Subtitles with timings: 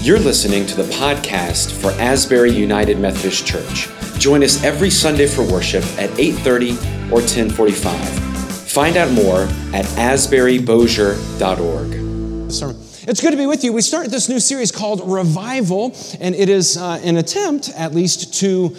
[0.00, 3.88] You're listening to the podcast for Asbury United Methodist Church.
[4.20, 6.78] Join us every Sunday for worship at 8:30
[7.10, 8.08] or 10:45.
[8.70, 12.48] Find out more at asburybosier.org.
[13.08, 13.72] It's good to be with you.
[13.72, 18.34] We start this new series called Revival, and it is uh, an attempt, at least,
[18.34, 18.76] to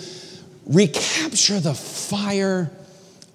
[0.68, 2.72] recapture the fire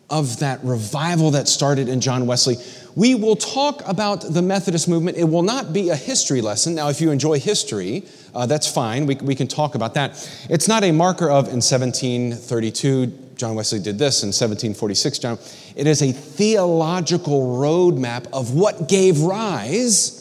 [0.08, 2.56] of that revival that started in John Wesley.
[2.96, 5.16] We will talk about the Methodist movement.
[5.16, 6.76] It will not be a history lesson.
[6.76, 8.04] Now, if you enjoy history,
[8.34, 9.06] uh, that's fine.
[9.06, 10.12] We, we can talk about that.
[10.48, 15.38] It's not a marker of in 1732, John Wesley did this, in 1746, John.
[15.74, 20.20] It is a theological roadmap of what gave rise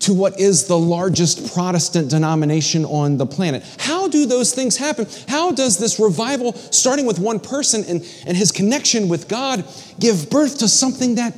[0.00, 3.62] to what is the largest Protestant denomination on the planet.
[3.78, 5.06] How do those things happen?
[5.28, 9.64] How does this revival, starting with one person and, and his connection with God,
[9.98, 11.34] give birth to something that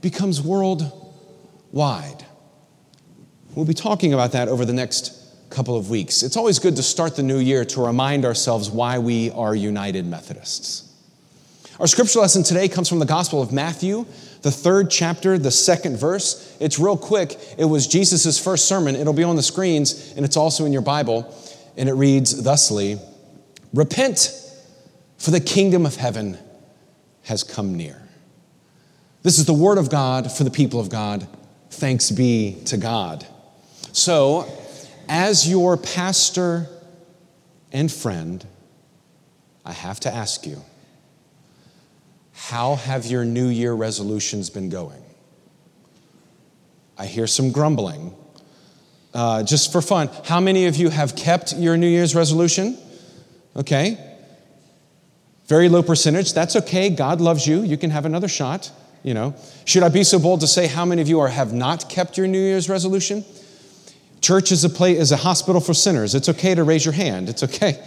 [0.00, 2.24] becomes worldwide?
[3.54, 5.14] We'll be talking about that over the next
[5.50, 6.22] couple of weeks.
[6.22, 10.06] It's always good to start the new year to remind ourselves why we are United
[10.06, 10.84] Methodists.
[11.80, 14.04] Our scripture lesson today comes from the Gospel of Matthew,
[14.42, 16.56] the third chapter, the second verse.
[16.60, 17.36] It's real quick.
[17.56, 18.96] It was Jesus' first sermon.
[18.96, 21.32] It'll be on the screens, and it's also in your Bible.
[21.76, 22.98] And it reads thusly
[23.72, 24.32] Repent,
[25.18, 26.38] for the kingdom of heaven
[27.22, 28.07] has come near.
[29.28, 31.28] This is the word of God for the people of God.
[31.68, 33.26] Thanks be to God.
[33.92, 34.50] So,
[35.06, 36.66] as your pastor
[37.70, 38.46] and friend,
[39.66, 40.62] I have to ask you
[42.32, 45.02] how have your New Year resolutions been going?
[46.96, 48.14] I hear some grumbling.
[49.12, 52.78] Uh, just for fun, how many of you have kept your New Year's resolution?
[53.54, 53.98] Okay.
[55.48, 56.32] Very low percentage.
[56.32, 56.88] That's okay.
[56.88, 57.60] God loves you.
[57.60, 58.72] You can have another shot.
[59.08, 59.34] You know.
[59.64, 62.18] Should I be so bold to say how many of you are, have not kept
[62.18, 63.24] your New Year's resolution?
[64.20, 66.14] Church is a play is a hospital for sinners.
[66.14, 67.30] It's okay to raise your hand.
[67.30, 67.82] It's okay.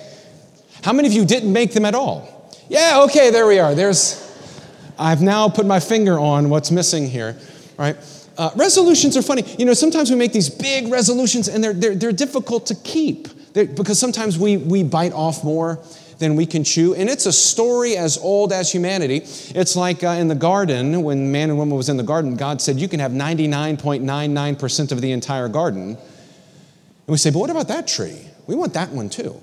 [0.84, 2.52] How many of you didn't make them at all?
[2.70, 3.76] Yeah, okay, there we are.
[3.76, 4.18] There's
[4.98, 7.38] I've now put my finger on what's missing here,
[7.78, 7.98] right?
[8.36, 9.44] Uh, resolutions are funny.
[9.60, 13.28] You know, sometimes we make these big resolutions and they're, they're, they're difficult to keep
[13.54, 15.84] they're, because sometimes we, we bite off more
[16.22, 16.96] than we can chew.
[16.96, 19.18] And it's a story as old as humanity.
[19.54, 22.62] It's like uh, in the garden, when man and woman was in the garden, God
[22.62, 25.90] said, You can have 99.99% of the entire garden.
[25.90, 28.22] And we say, But what about that tree?
[28.48, 29.36] We want that one too.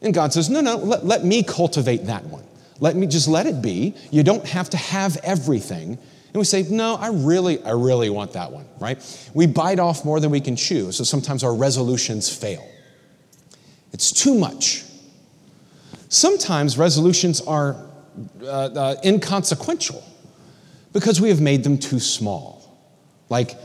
[0.00, 2.44] And God says, No, no, let, let me cultivate that one.
[2.78, 3.94] Let me just let it be.
[4.10, 5.98] You don't have to have everything.
[6.32, 8.98] And we say, no, I really, I really want that one, right?
[9.34, 12.66] We bite off more than we can chew, so sometimes our resolutions fail.
[13.92, 14.82] It's too much.
[16.12, 17.74] Sometimes resolutions are
[18.42, 20.04] uh, uh, inconsequential
[20.92, 22.78] because we have made them too small.
[23.30, 23.56] Like,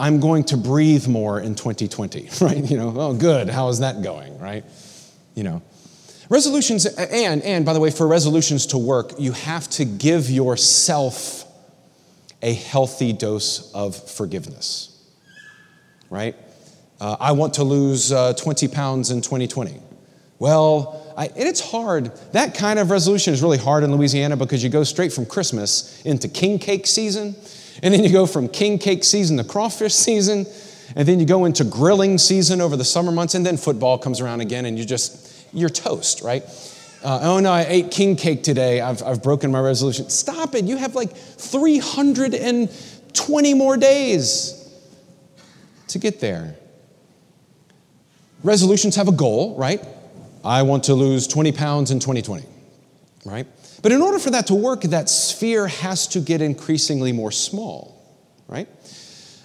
[0.00, 2.64] I'm going to breathe more in 2020, right?
[2.64, 4.64] You know, oh, good, how is that going, right?
[5.34, 5.62] You know,
[6.32, 11.44] Resolutions, and, and by the way, for resolutions to work, you have to give yourself
[12.40, 14.98] a healthy dose of forgiveness,
[16.08, 16.34] right?
[16.98, 19.78] Uh, I want to lose uh, 20 pounds in 2020.
[20.38, 22.12] Well, I, and it's hard.
[22.32, 26.02] That kind of resolution is really hard in Louisiana because you go straight from Christmas
[26.04, 27.36] into king cake season,
[27.82, 30.46] and then you go from king cake season to crawfish season,
[30.96, 34.20] and then you go into grilling season over the summer months, and then football comes
[34.20, 36.44] around again, and you just you're toast, right?
[37.04, 38.80] Uh, oh no, I ate king cake today.
[38.80, 40.08] I've, I've broken my resolution.
[40.08, 40.66] Stop it.
[40.66, 44.72] You have like 320 more days
[45.88, 46.54] to get there.
[48.44, 49.82] Resolutions have a goal, right?
[50.44, 52.44] I want to lose 20 pounds in 2020,
[53.24, 53.46] right?
[53.82, 58.00] But in order for that to work, that sphere has to get increasingly more small,
[58.48, 58.68] right?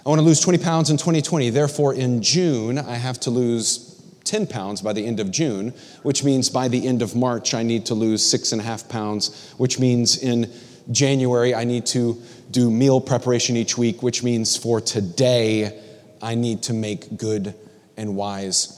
[0.04, 1.50] I want to lose 20 pounds in 2020.
[1.50, 5.72] Therefore, in June, I have to lose 10 pounds by the end of June,
[6.02, 8.88] which means by the end of March, I need to lose six and a half
[8.88, 10.52] pounds, which means in
[10.90, 12.20] January, I need to
[12.50, 15.80] do meal preparation each week, which means for today,
[16.22, 17.54] I need to make good
[17.96, 18.77] and wise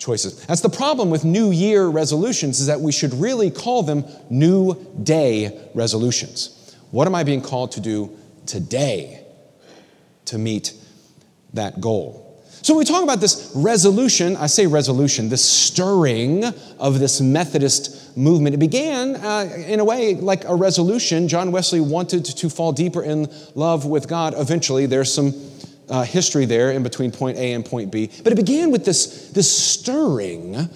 [0.00, 0.44] choices.
[0.46, 4.74] That's the problem with New Year resolutions, is that we should really call them New
[5.02, 6.74] Day resolutions.
[6.90, 8.16] What am I being called to do
[8.46, 9.24] today
[10.24, 10.72] to meet
[11.52, 12.26] that goal?
[12.62, 16.44] So, when we talk about this resolution, I say resolution, this stirring
[16.78, 21.26] of this Methodist movement, it began uh, in a way like a resolution.
[21.26, 24.34] John Wesley wanted to fall deeper in love with God.
[24.36, 25.32] Eventually, there's some
[25.90, 28.10] uh, history there in between point A and point B.
[28.22, 30.68] But it began with this, this stirring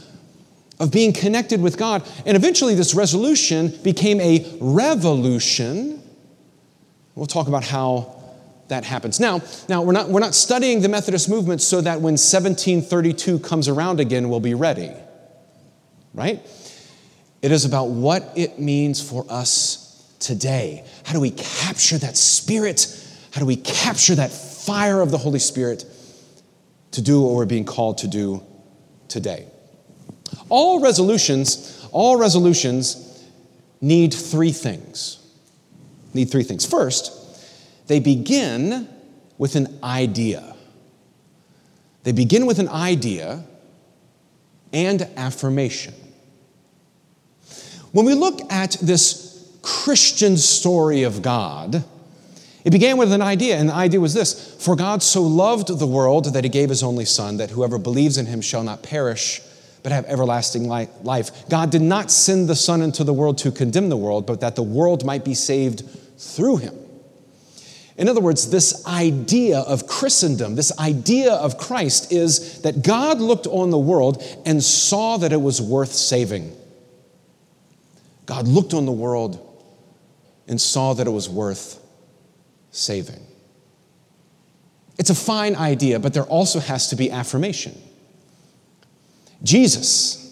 [0.80, 2.06] of being connected with God.
[2.26, 6.02] And eventually, this resolution became a revolution.
[7.14, 8.22] We'll talk about how
[8.68, 9.20] that happens.
[9.20, 13.68] Now, now we're, not, we're not studying the Methodist movement so that when 1732 comes
[13.68, 14.90] around again, we'll be ready,
[16.12, 16.44] right?
[17.42, 19.84] It is about what it means for us
[20.18, 20.84] today.
[21.04, 22.86] How do we capture that spirit?
[23.32, 24.30] How do we capture that
[24.64, 25.84] fire of the Holy Spirit
[26.92, 28.42] to do what we're being called to do
[29.08, 29.46] today?
[30.48, 33.22] All resolutions, all resolutions
[33.80, 35.18] need three things.
[36.14, 36.64] Need three things.
[36.64, 37.12] First,
[37.88, 38.88] they begin
[39.36, 40.54] with an idea.
[42.04, 43.44] They begin with an idea
[44.72, 45.94] and affirmation.
[47.92, 51.84] When we look at this Christian story of God,
[52.64, 55.86] it began with an idea, and the idea was this For God so loved the
[55.86, 59.42] world that he gave his only Son, that whoever believes in him shall not perish,
[59.82, 61.48] but have everlasting life.
[61.50, 64.56] God did not send the Son into the world to condemn the world, but that
[64.56, 66.74] the world might be saved through him.
[67.98, 73.46] In other words, this idea of Christendom, this idea of Christ, is that God looked
[73.46, 76.56] on the world and saw that it was worth saving.
[78.24, 79.38] God looked on the world
[80.48, 81.83] and saw that it was worth
[82.74, 83.20] saving.
[84.98, 87.80] It's a fine idea, but there also has to be affirmation.
[89.42, 90.24] Jesus,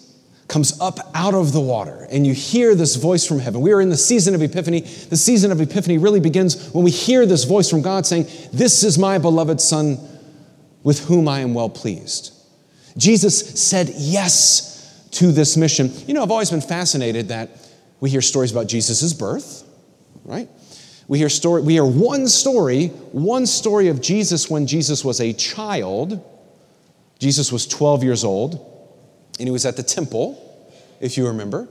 [0.47, 3.61] comes up out of the water, and you hear this voice from heaven.
[3.61, 4.81] We are in the season of Epiphany.
[4.81, 8.83] The season of Epiphany really begins when we hear this voice from God saying, This
[8.83, 9.97] is my beloved Son
[10.83, 12.33] with whom I am well pleased.
[12.97, 15.91] Jesus said yes to this mission.
[16.07, 17.49] You know, I've always been fascinated that
[17.99, 19.67] we hear stories about Jesus' birth,
[20.25, 20.49] right?
[21.07, 25.33] We hear story, we hear one story, one story of Jesus when Jesus was a
[25.33, 26.23] child.
[27.19, 28.53] Jesus was 12 years old
[29.39, 30.39] and he was at the temple,
[30.99, 31.67] if you remember,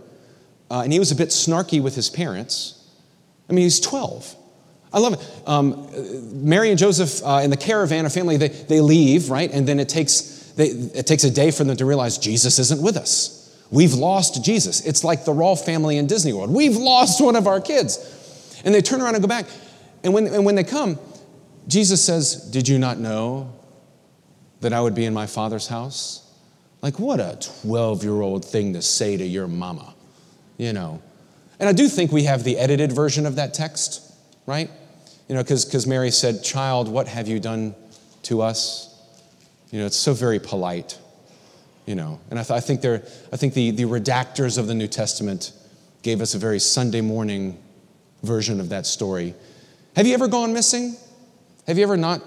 [0.71, 2.79] uh, and he was a bit snarky with his parents.
[3.49, 4.37] I mean, he's 12.
[4.93, 5.49] I love it.
[5.49, 5.89] Um,
[6.47, 9.51] Mary and Joseph uh, in the caravan, a family, they, they leave, right?
[9.51, 12.83] And then it takes, they, it takes a day for them to realize Jesus isn't
[12.83, 13.39] with us.
[13.71, 14.85] We've lost Jesus.
[14.85, 16.51] It's like the Rolfe family in Disney World.
[16.51, 17.99] We've lost one of our kids.
[18.65, 19.47] And they turn around and go back.
[20.05, 20.99] And when, and when they come,
[21.69, 23.53] Jesus says, Did you not know
[24.61, 26.19] that I would be in my Father's house?
[26.81, 29.95] Like, what a 12 year old thing to say to your mama,
[30.59, 31.01] you know.
[31.61, 34.13] And I do think we have the edited version of that text,
[34.47, 34.69] right?
[35.29, 37.75] You know, because Mary said, Child, what have you done
[38.25, 38.89] to us?
[39.71, 40.99] You know, it's so very polite,
[41.87, 42.21] you know.
[42.31, 45.53] And I, th- I think, there, I think the, the redactors of the New Testament
[46.03, 47.63] gave us a very Sunday morning
[48.23, 49.35] version of that story.
[49.97, 50.97] Have you ever gone missing?
[51.67, 52.23] Have you ever not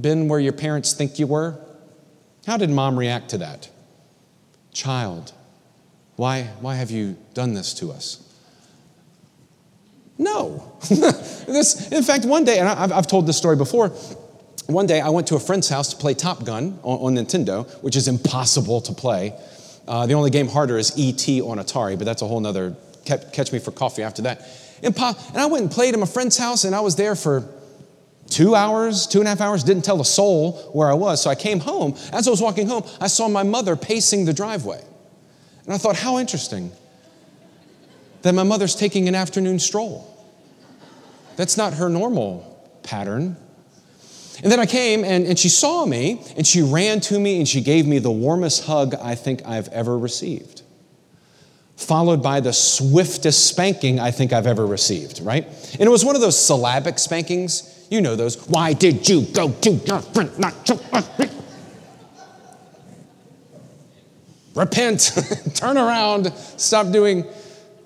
[0.00, 1.58] been where your parents think you were?
[2.46, 3.68] How did mom react to that?
[4.72, 5.32] Child,
[6.16, 8.22] why, why have you done this to us?
[10.18, 10.72] No.
[10.88, 13.88] this, in fact, one day, and I've, I've told this story before,
[14.66, 17.70] one day I went to a friend's house to play Top Gun on, on Nintendo,
[17.82, 19.38] which is impossible to play.
[19.86, 21.40] Uh, the only game harder is E.T.
[21.42, 24.48] on Atari, but that's a whole nother catch me for coffee after that.
[24.82, 24.96] And
[25.36, 27.48] I went and played at my friend's house, and I was there for
[28.28, 31.22] two hours, two and a half hours, didn't tell a soul where I was.
[31.22, 31.94] So I came home.
[32.12, 34.82] As I was walking home, I saw my mother pacing the driveway.
[35.64, 36.72] And I thought, how interesting
[38.22, 40.12] that my mother's taking an afternoon stroll.
[41.36, 42.52] That's not her normal
[42.82, 43.36] pattern.
[44.42, 47.48] And then I came and, and she saw me and she ran to me and
[47.48, 50.55] she gave me the warmest hug I think I've ever received,
[51.76, 55.46] followed by the swiftest spanking I think I've ever received, right?
[55.72, 58.46] And it was one of those syllabic spankings you know those.
[58.48, 61.08] Why did you go to your friend not to us?
[64.54, 65.12] Repent,
[65.54, 67.26] turn around, stop doing,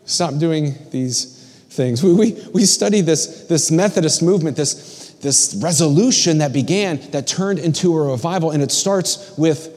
[0.05, 2.03] stop doing these things.
[2.03, 7.59] We, we, we study this, this Methodist movement, this, this resolution that began, that turned
[7.59, 9.77] into a revival, and it starts with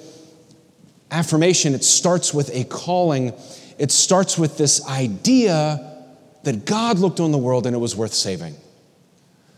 [1.10, 3.34] affirmation, it starts with a calling,
[3.78, 5.90] it starts with this idea
[6.44, 8.56] that God looked on the world and it was worth saving.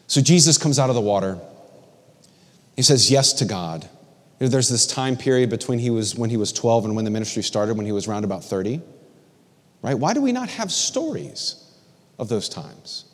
[0.08, 1.40] So Jesus comes out of the water.
[2.76, 3.90] He says yes to God.
[4.38, 7.42] There's this time period between he was, when he was 12 and when the ministry
[7.42, 8.82] started, when he was around about 30.
[9.82, 9.98] Right?
[9.98, 11.64] Why do we not have stories
[12.20, 13.06] of those times?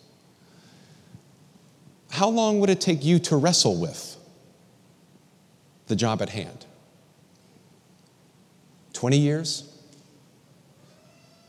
[2.10, 4.17] How long would it take you to wrestle with
[5.88, 6.65] the job at hand?
[8.93, 9.71] 20 years?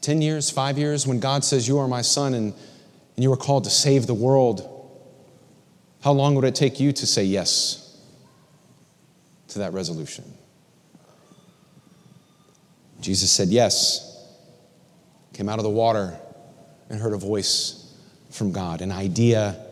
[0.02, 0.50] 10 years?
[0.50, 1.06] Five years?
[1.06, 2.52] When God says, You are my son and,
[3.16, 4.68] and you are called to save the world
[6.02, 7.96] how long would it take you to say yes
[9.48, 10.24] to that resolution?
[13.00, 14.26] Jesus said yes,
[15.32, 16.18] came out of the water,
[16.90, 17.94] and heard a voice
[18.30, 19.64] from God, an idea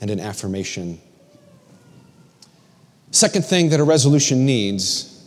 [0.00, 0.98] and an affirmation.
[3.10, 5.22] Second thing that a resolution needs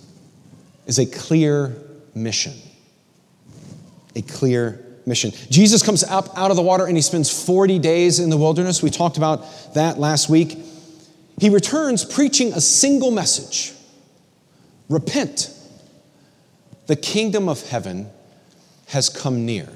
[0.87, 1.75] is a clear
[2.15, 2.53] mission.
[4.15, 5.31] A clear mission.
[5.49, 8.81] Jesus comes up out of the water and he spends 40 days in the wilderness.
[8.81, 10.57] We talked about that last week.
[11.39, 13.73] He returns preaching a single message
[14.89, 15.51] Repent.
[16.87, 18.09] The kingdom of heaven
[18.89, 19.67] has come near.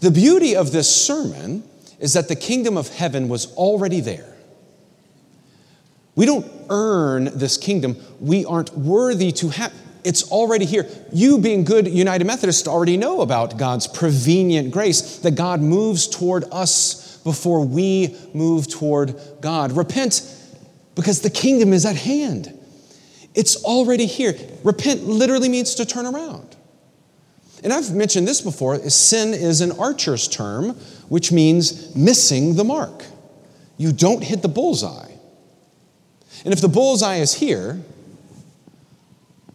[0.00, 1.64] The beauty of this sermon
[1.98, 4.34] is that the kingdom of heaven was already there.
[6.14, 7.96] We don't earn this kingdom.
[8.20, 9.72] We aren't worthy to have
[10.08, 10.88] it's already here.
[11.12, 16.44] You, being good United Methodists, already know about God's prevenient grace, that God moves toward
[16.50, 19.72] us before we move toward God.
[19.72, 20.22] Repent
[20.94, 22.58] because the kingdom is at hand.
[23.34, 24.34] It's already here.
[24.64, 26.56] Repent literally means to turn around.
[27.62, 30.70] And I've mentioned this before sin is an archer's term,
[31.10, 33.04] which means missing the mark.
[33.76, 35.12] You don't hit the bullseye.
[36.46, 37.82] And if the bullseye is here,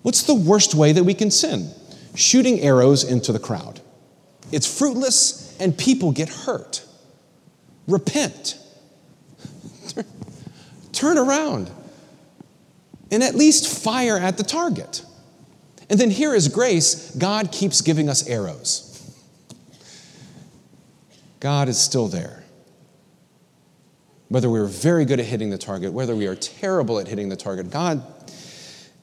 [0.04, 1.70] what's the worst way that we can sin?
[2.16, 3.82] Shooting arrows into the crowd.
[4.52, 6.86] It's fruitless and people get hurt.
[7.88, 8.60] Repent.
[10.94, 11.72] Turn around
[13.12, 15.06] and at least fire at the target.
[15.90, 18.90] And then here is grace God keeps giving us arrows.
[21.40, 22.44] God is still there.
[24.30, 27.36] Whether we're very good at hitting the target, whether we are terrible at hitting the
[27.36, 28.02] target, God,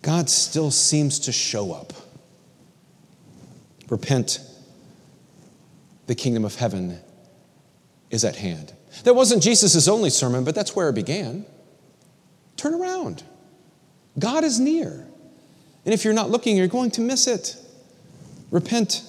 [0.02, 1.92] God still seems to show up.
[3.88, 4.40] Repent.
[6.06, 6.98] The kingdom of heaven
[8.10, 8.72] is at hand.
[9.04, 11.44] That wasn't Jesus' only sermon, but that's where it began.
[12.56, 13.22] Turn around.
[14.18, 15.06] God is near.
[15.84, 17.56] And if you're not looking, you're going to miss it.
[18.50, 19.02] Repent.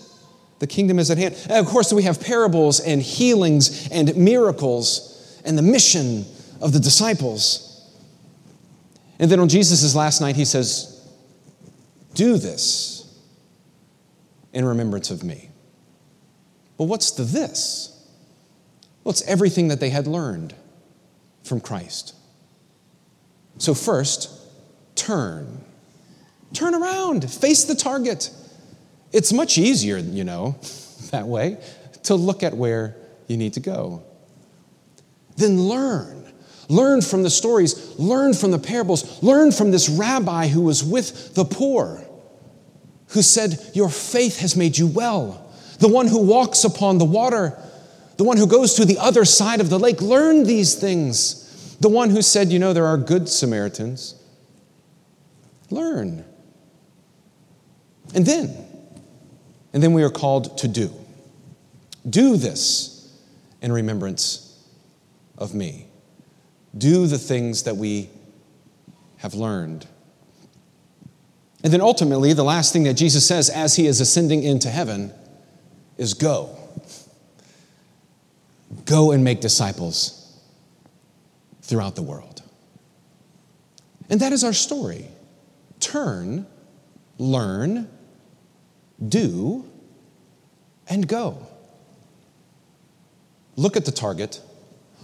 [0.60, 1.36] The kingdom is at hand.
[1.50, 6.25] And of course, we have parables and healings and miracles and the mission
[6.62, 7.70] of the disciples.
[9.21, 10.99] And then on Jesus' last night, he says,
[12.15, 13.07] Do this
[14.51, 15.51] in remembrance of me.
[16.77, 17.87] Well, what's the this?
[19.03, 20.55] Well, it's everything that they had learned
[21.43, 22.15] from Christ.
[23.59, 24.31] So, first,
[24.95, 25.63] turn.
[26.53, 28.31] Turn around, face the target.
[29.13, 30.57] It's much easier, you know,
[31.11, 31.59] that way,
[32.03, 32.95] to look at where
[33.27, 34.01] you need to go.
[35.37, 36.20] Then learn.
[36.71, 41.35] Learn from the stories, learn from the parables, learn from this rabbi who was with
[41.35, 42.01] the poor,
[43.09, 45.51] who said, Your faith has made you well.
[45.79, 47.59] The one who walks upon the water,
[48.15, 49.99] the one who goes to the other side of the lake.
[49.99, 51.75] Learn these things.
[51.81, 54.15] The one who said, You know, there are good Samaritans.
[55.69, 56.23] Learn.
[58.15, 58.55] And then,
[59.73, 60.89] and then we are called to do.
[62.09, 63.13] Do this
[63.61, 64.57] in remembrance
[65.37, 65.90] of me.
[66.77, 68.09] Do the things that we
[69.17, 69.85] have learned.
[71.63, 75.13] And then ultimately, the last thing that Jesus says as he is ascending into heaven
[75.97, 76.57] is go.
[78.85, 80.39] Go and make disciples
[81.61, 82.41] throughout the world.
[84.09, 85.07] And that is our story.
[85.79, 86.47] Turn,
[87.17, 87.89] learn,
[89.07, 89.69] do,
[90.87, 91.45] and go.
[93.55, 94.41] Look at the target.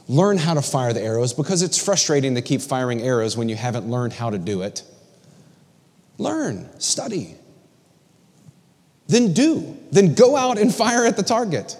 [0.07, 3.55] Learn how to fire the arrows because it's frustrating to keep firing arrows when you
[3.55, 4.83] haven't learned how to do it.
[6.17, 7.35] Learn, study.
[9.07, 9.77] Then do.
[9.91, 11.77] Then go out and fire at the target.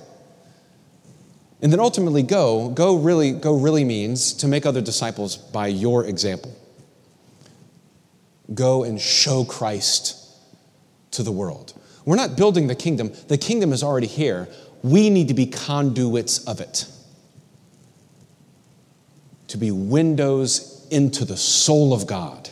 [1.62, 2.70] And then ultimately go.
[2.70, 6.56] Go really go really means to make other disciples by your example.
[8.54, 10.18] Go and show Christ
[11.12, 11.74] to the world.
[12.06, 14.48] We're not building the kingdom, the kingdom is already here.
[14.84, 16.86] We need to be conduits of it,
[19.48, 22.50] to be windows into the soul of God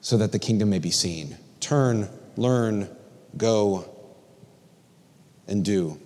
[0.00, 1.36] so that the kingdom may be seen.
[1.60, 2.88] Turn, learn,
[3.36, 3.88] go,
[5.46, 5.98] and do.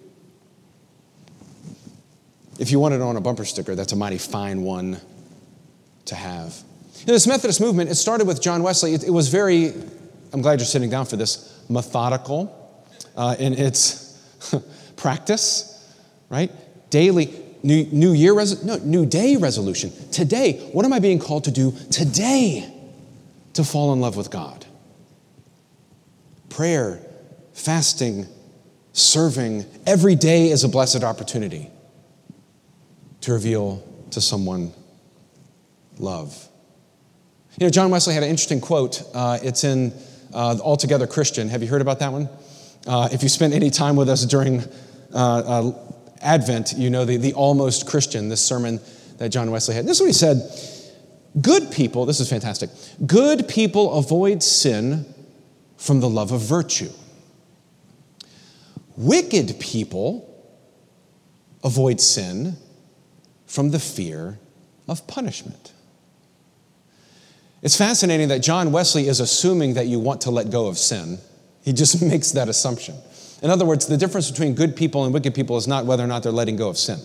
[2.59, 5.01] If you want it on a bumper sticker, that's a mighty fine one
[6.07, 6.57] to have.
[7.01, 8.95] You this Methodist movement, it started with John Wesley.
[8.95, 9.73] It, it was very,
[10.33, 12.85] I'm glad you're sitting down for this, methodical
[13.17, 14.19] uh, in its
[14.97, 15.95] practice,
[16.29, 16.51] right?
[16.91, 17.35] Daily,
[17.67, 19.93] new, new year, res- no, new day resolution.
[20.13, 22.73] Today, what am I being called to do today
[23.55, 24.65] to fall in love with God?
[26.49, 27.01] Prayer,
[27.53, 28.27] fasting,
[28.93, 31.69] serving, every day is a blessed opportunity
[33.23, 33.83] to reveal
[34.13, 34.73] to someone
[35.99, 36.49] love.
[37.59, 39.03] You know, John Wesley had an interesting quote.
[39.13, 39.93] Uh, it's in
[40.33, 41.49] uh, Altogether Christian.
[41.49, 42.29] Have you heard about that one?
[42.87, 44.61] Uh, if you spent any time with us during
[45.13, 45.73] uh, uh
[46.23, 48.81] Advent, you know, the, the almost Christian, this sermon
[49.19, 49.87] that John Wesley had.
[49.87, 50.43] This is what he said
[51.41, 52.71] Good people, this is fantastic,
[53.07, 55.05] good people avoid sin
[55.77, 56.91] from the love of virtue.
[58.97, 60.33] Wicked people
[61.63, 62.57] avoid sin
[63.47, 64.39] from the fear
[64.89, 65.73] of punishment.
[67.63, 71.19] It's fascinating that John Wesley is assuming that you want to let go of sin.
[71.63, 72.95] He just makes that assumption.
[73.43, 76.07] In other words, the difference between good people and wicked people is not whether or
[76.07, 76.99] not they're letting go of sin,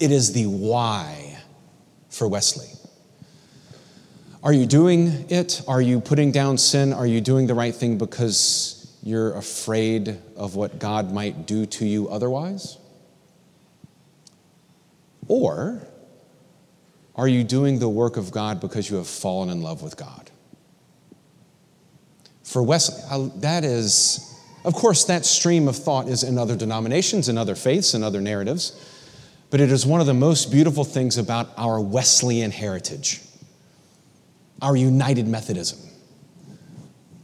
[0.00, 1.38] it is the why
[2.08, 2.68] for Wesley.
[4.42, 5.62] Are you doing it?
[5.66, 6.92] Are you putting down sin?
[6.92, 11.86] Are you doing the right thing because you're afraid of what God might do to
[11.86, 12.76] you otherwise?
[15.28, 15.86] Or
[17.16, 20.30] are you doing the work of God because you have fallen in love with God?
[22.42, 24.33] For Wesley, that is,
[24.64, 28.20] of course, that stream of thought is in other denominations, in other faiths, in other
[28.20, 28.72] narratives,
[29.50, 33.20] but it is one of the most beautiful things about our Wesleyan heritage,
[34.62, 35.78] our united Methodism.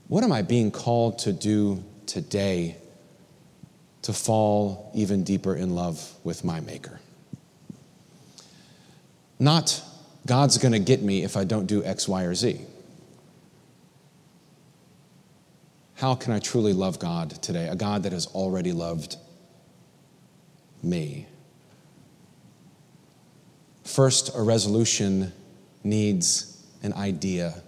[0.09, 2.77] What am I being called to do today
[4.03, 7.01] to fall even deeper in love with my Maker?
[9.39, 9.83] Not
[10.27, 12.61] God's going to get me if I don't do X, Y, or Z.
[16.01, 17.69] How can I truly love God today?
[17.69, 19.17] A God that has already loved
[20.83, 21.27] me.
[23.85, 25.31] First, a resolution
[25.85, 27.63] needs an idea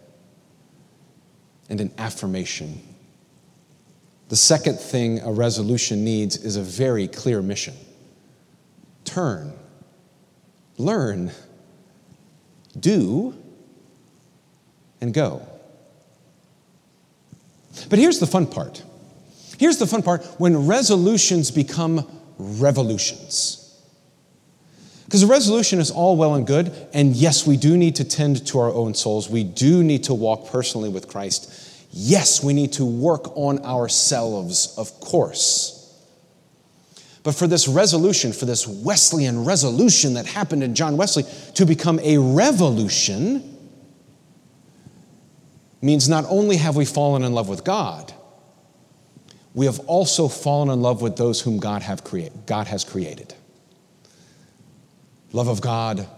[1.69, 2.81] and an affirmation.
[4.31, 7.75] The second thing a resolution needs is a very clear mission
[9.05, 9.53] turn,
[10.79, 11.33] learn,
[12.81, 13.35] do,
[15.03, 15.52] and go.
[17.89, 18.83] But here's the fun part.
[19.59, 22.07] Here's the fun part when resolutions become
[22.39, 23.59] revolutions.
[25.05, 28.47] Because a resolution is all well and good, and yes, we do need to tend
[28.47, 29.29] to our own souls.
[29.29, 31.53] We do need to walk personally with Christ.
[31.91, 35.79] Yes, we need to work on ourselves, of course.
[37.23, 42.01] But for this resolution, for this Wesleyan resolution that happened in John Wesley to become
[42.01, 43.52] a revolution,
[45.83, 48.15] means not only have we fallen in love with God,
[49.53, 53.35] we have also fallen in love with those whom God, have create, God has created.
[55.33, 56.09] Love of God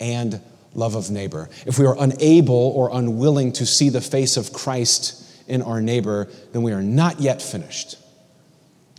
[0.00, 0.40] and
[0.74, 1.50] love of neighbor.
[1.66, 6.28] If we are unable or unwilling to see the face of Christ in our neighbor,
[6.52, 7.96] then we are not yet finished.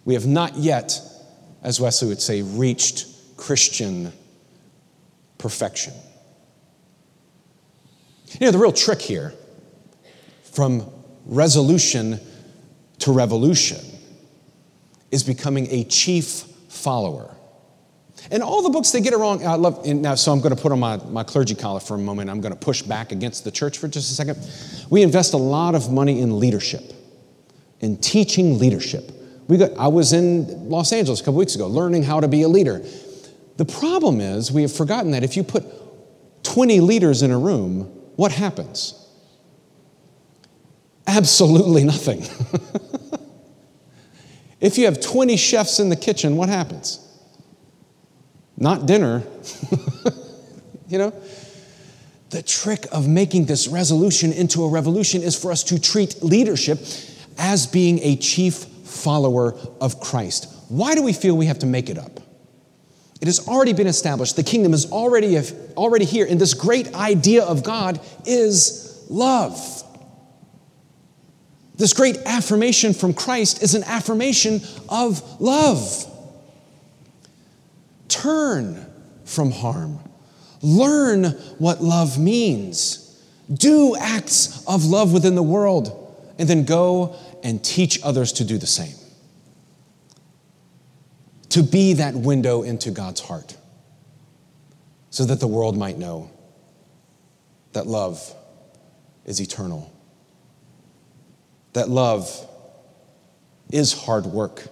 [0.06, 1.00] We have not yet,
[1.64, 4.12] as Wesley would say, reached Christian
[5.38, 5.94] perfection.
[8.34, 9.34] You know, the real trick here
[10.44, 10.90] from
[11.26, 12.20] resolution
[13.00, 13.80] to revolution
[15.12, 17.34] is becoming a chief follower.
[18.32, 19.46] And all the books they get it wrong.
[19.46, 22.00] I love now, so I'm going to put on my, my clergy collar for a
[22.00, 22.30] moment.
[22.30, 24.88] I'm going to push back against the church for just a second.
[24.90, 26.94] We invest a lot of money in leadership,
[27.80, 29.12] in teaching leadership.
[29.48, 32.42] We got, I was in Los Angeles a couple weeks ago learning how to be
[32.42, 32.84] a leader.
[33.56, 35.64] The problem is, we have forgotten that if you put
[36.44, 38.94] 20 leaders in a room, what happens?
[41.06, 42.20] Absolutely nothing.
[44.60, 47.00] if you have 20 chefs in the kitchen, what happens?
[48.58, 49.24] Not dinner.
[50.90, 51.14] you know?
[52.32, 56.80] The trick of making this resolution into a revolution is for us to treat leadership
[57.38, 60.52] as being a chief follower of Christ.
[60.70, 62.20] Why do we feel we have to make it up?
[63.20, 64.36] It has already been established.
[64.36, 65.38] The kingdom is already,
[65.76, 66.28] already here.
[66.30, 69.84] And this great idea of God is love.
[71.76, 76.06] This great affirmation from Christ is an affirmation of love.
[78.08, 78.86] Turn
[79.26, 80.00] from harm.
[80.62, 81.26] Learn
[81.60, 83.04] what love means.
[83.52, 86.04] Do acts of love within the world.
[86.40, 88.96] And then go and teach others to do the same.
[91.58, 93.58] To be that window into God's heart
[95.10, 96.30] so that the world might know
[97.74, 98.22] that love
[99.26, 99.92] is eternal,
[101.74, 102.30] that love
[103.72, 104.68] is hard work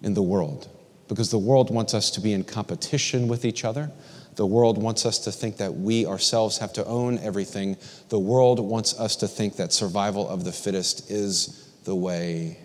[0.00, 0.68] in the world
[1.08, 3.90] because the world wants us to be in competition with each other.
[4.36, 7.78] The world wants us to think that we ourselves have to own everything.
[8.10, 12.63] The world wants us to think that survival of the fittest is the way.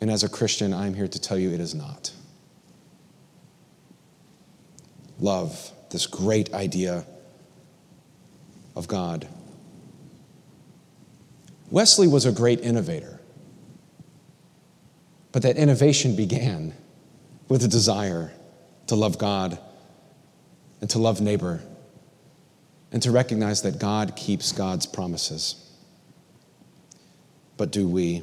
[0.00, 2.12] And as a Christian, I'm here to tell you it is not.
[5.18, 7.04] Love, this great idea
[8.74, 9.28] of God.
[11.70, 13.20] Wesley was a great innovator.
[15.32, 16.74] but that innovation began
[17.48, 18.32] with a desire
[18.86, 19.58] to love God
[20.80, 21.60] and to love neighbor
[22.92, 25.70] and to recognize that God keeps God's promises.
[27.56, 28.22] But do we?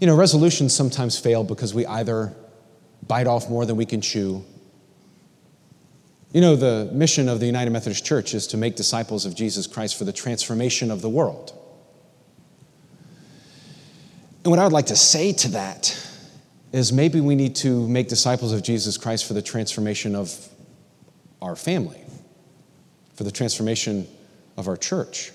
[0.00, 2.34] You know, resolutions sometimes fail because we either
[3.06, 4.44] bite off more than we can chew.
[6.32, 9.66] You know, the mission of the United Methodist Church is to make disciples of Jesus
[9.66, 11.52] Christ for the transformation of the world.
[14.44, 15.98] And what I would like to say to that
[16.70, 20.48] is maybe we need to make disciples of Jesus Christ for the transformation of
[21.42, 22.04] our family,
[23.14, 24.06] for the transformation
[24.56, 25.32] of our church,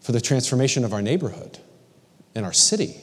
[0.00, 1.58] for the transformation of our neighborhood
[2.34, 2.96] and our city.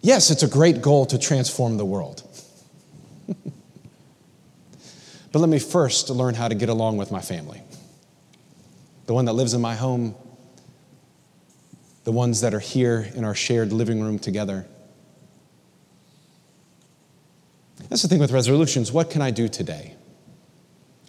[0.00, 2.22] Yes, it's a great goal to transform the world.
[5.32, 7.62] but let me first learn how to get along with my family.
[9.06, 10.16] The one that lives in my home,
[12.04, 14.66] the ones that are here in our shared living room together.
[17.88, 18.90] That's the thing with resolutions.
[18.90, 19.94] What can I do today?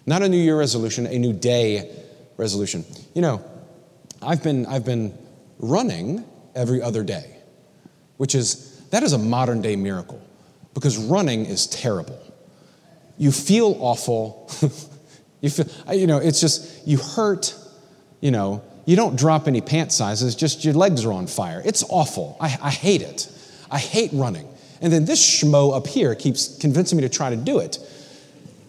[0.05, 1.89] Not a New Year resolution, a new day
[2.37, 2.85] resolution.
[3.15, 3.43] You know,
[4.21, 5.17] I've been, I've been
[5.63, 7.37] running every other day,
[8.17, 10.21] which is, that is a modern day miracle
[10.73, 12.19] because running is terrible.
[13.17, 14.51] You feel awful.
[15.41, 17.55] you feel, you know, it's just, you hurt,
[18.19, 21.61] you know, you don't drop any pant sizes, just your legs are on fire.
[21.63, 22.35] It's awful.
[22.41, 23.31] I, I hate it.
[23.71, 24.47] I hate running.
[24.81, 27.79] And then this schmo up here keeps convincing me to try to do it.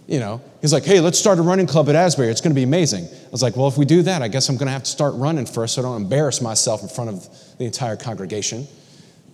[0.06, 2.28] You know, he's like, hey, let's start a running club at Asbury.
[2.28, 3.04] It's going to be amazing.
[3.04, 4.90] I was like, well, if we do that, I guess I'm going to have to
[4.90, 8.66] start running first so I don't embarrass myself in front of the entire congregation.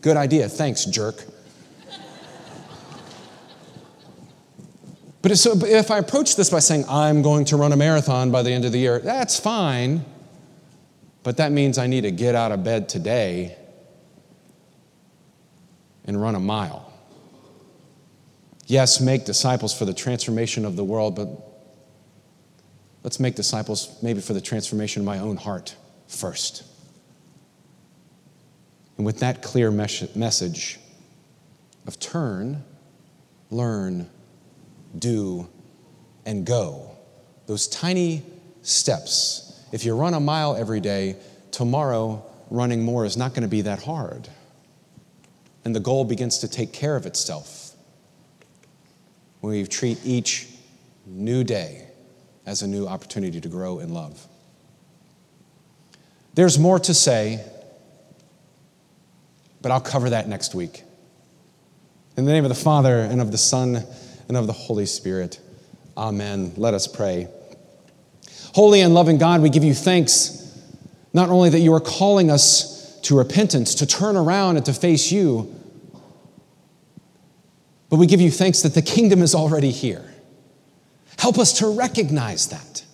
[0.00, 0.48] Good idea.
[0.48, 1.24] Thanks, jerk.
[5.22, 8.42] But so if I approach this by saying, I'm going to run a marathon by
[8.42, 10.04] the end of the year, that's fine.
[11.22, 13.56] But that means I need to get out of bed today
[16.06, 16.89] and run a mile.
[18.70, 21.28] Yes, make disciples for the transformation of the world, but
[23.02, 25.74] let's make disciples maybe for the transformation of my own heart
[26.06, 26.62] first.
[28.96, 30.78] And with that clear mes- message
[31.88, 32.62] of turn,
[33.50, 34.08] learn,
[34.96, 35.48] do,
[36.24, 36.92] and go,
[37.48, 38.22] those tiny
[38.62, 41.16] steps if you run a mile every day,
[41.50, 44.28] tomorrow running more is not going to be that hard.
[45.64, 47.59] And the goal begins to take care of itself
[49.42, 50.48] we treat each
[51.06, 51.86] new day
[52.46, 54.26] as a new opportunity to grow in love.
[56.34, 57.44] There's more to say,
[59.60, 60.84] but I'll cover that next week.
[62.16, 63.84] In the name of the Father, and of the Son,
[64.28, 65.40] and of the Holy Spirit,
[65.96, 66.52] amen.
[66.56, 67.28] Let us pray.
[68.54, 70.36] Holy and loving God, we give you thanks
[71.12, 75.10] not only that you are calling us to repentance, to turn around and to face
[75.10, 75.54] you,
[77.90, 80.04] but we give you thanks that the kingdom is already here.
[81.18, 82.84] Help us to recognize that.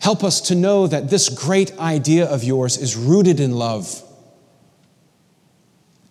[0.00, 4.02] Help us to know that this great idea of yours is rooted in love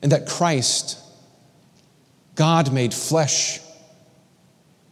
[0.01, 0.99] and that Christ,
[2.35, 3.59] God made flesh,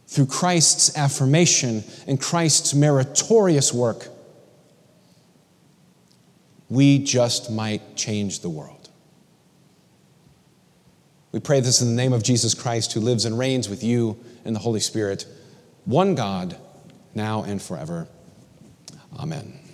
[0.06, 4.08] through Christ's affirmation and Christ's meritorious work,
[6.68, 8.75] we just might change the world.
[11.36, 14.18] We pray this in the name of Jesus Christ, who lives and reigns with you
[14.46, 15.26] in the Holy Spirit,
[15.84, 16.56] one God,
[17.14, 18.08] now and forever.
[19.18, 19.65] Amen.